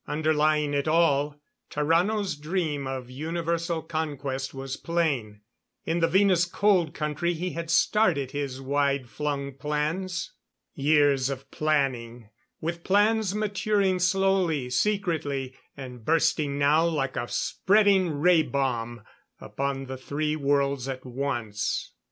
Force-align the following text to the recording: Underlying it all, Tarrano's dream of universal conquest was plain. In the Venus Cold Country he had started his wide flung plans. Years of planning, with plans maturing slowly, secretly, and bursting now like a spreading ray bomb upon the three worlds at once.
Underlying 0.07 0.73
it 0.73 0.87
all, 0.87 1.39
Tarrano's 1.69 2.35
dream 2.35 2.87
of 2.87 3.11
universal 3.11 3.83
conquest 3.83 4.51
was 4.51 4.75
plain. 4.75 5.41
In 5.85 5.99
the 5.99 6.07
Venus 6.07 6.45
Cold 6.45 6.95
Country 6.95 7.35
he 7.35 7.51
had 7.51 7.69
started 7.69 8.31
his 8.31 8.59
wide 8.59 9.07
flung 9.07 9.53
plans. 9.53 10.33
Years 10.73 11.29
of 11.29 11.51
planning, 11.51 12.29
with 12.59 12.83
plans 12.83 13.35
maturing 13.35 13.99
slowly, 13.99 14.71
secretly, 14.71 15.53
and 15.77 16.03
bursting 16.03 16.57
now 16.57 16.83
like 16.83 17.15
a 17.15 17.27
spreading 17.27 18.09
ray 18.09 18.41
bomb 18.41 19.03
upon 19.39 19.85
the 19.85 19.97
three 19.97 20.35
worlds 20.35 20.87
at 20.87 21.05
once. 21.05 21.91